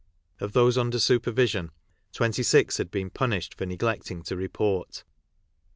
Of 0.39 0.53
those 0.53 0.79
under 0.79 0.97
supervision 0.97 1.69
26 2.13 2.77
had 2.77 2.89
been 2.89 3.11
punished 3.11 3.53
for 3.53 3.67
neglecting 3.67 4.23
to 4.23 4.35
report. 4.35 5.03